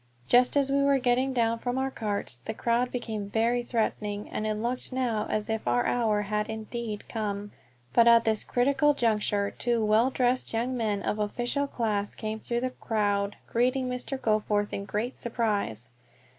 Just 0.27 0.57
as 0.57 0.71
we 0.71 0.81
were 0.81 0.97
getting 0.97 1.31
down 1.31 1.59
from 1.59 1.77
our 1.77 1.91
carts 1.91 2.39
the 2.45 2.55
crowd 2.55 2.91
became 2.91 3.29
very 3.29 3.61
threatening, 3.61 4.27
and 4.31 4.47
it 4.47 4.55
looked 4.55 4.91
now 4.91 5.27
as 5.29 5.47
if 5.47 5.67
our 5.67 5.85
hour 5.85 6.23
had 6.23 6.49
indeed 6.49 7.07
come; 7.07 7.51
but 7.93 8.07
at 8.07 8.23
this 8.25 8.43
critical 8.43 8.95
juncture 8.95 9.51
two 9.51 9.85
well 9.85 10.09
dressed 10.09 10.53
young 10.53 10.75
men 10.75 11.03
of 11.03 11.19
official 11.19 11.67
class 11.67 12.15
came 12.15 12.39
through 12.39 12.61
the 12.61 12.71
crowd, 12.71 13.35
greeting 13.45 13.87
Mr. 13.87 14.19
Goforth 14.19 14.73
in 14.73 14.85
great 14.85 15.19
surprise. 15.19 15.91